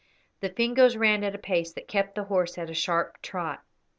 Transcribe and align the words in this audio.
The 0.39 0.49
Fingoes 0.49 0.97
ran 0.97 1.23
at 1.23 1.35
a 1.35 1.37
pace 1.37 1.73
that 1.73 1.87
kept 1.87 2.15
the 2.15 2.23
horse 2.23 2.57
at 2.57 2.71
a 2.71 2.73
sharp 2.73 3.21
trot. 3.21 3.61